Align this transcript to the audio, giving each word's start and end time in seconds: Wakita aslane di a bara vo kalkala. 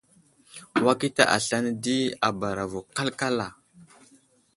Wakita 0.85 1.23
aslane 1.35 1.71
di 1.83 1.97
a 2.27 2.29
bara 2.39 2.65
vo 2.71 2.79
kalkala. 2.95 3.47